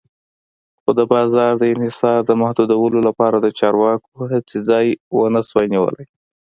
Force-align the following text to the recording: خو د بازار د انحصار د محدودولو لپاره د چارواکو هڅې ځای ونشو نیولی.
خو 0.79 0.89
د 0.99 1.01
بازار 1.13 1.51
د 1.57 1.63
انحصار 1.73 2.19
د 2.25 2.31
محدودولو 2.41 2.99
لپاره 3.07 3.37
د 3.39 3.47
چارواکو 3.59 4.11
هڅې 4.31 4.57
ځای 4.69 4.85
ونشو 5.17 5.59
نیولی. 5.73 6.05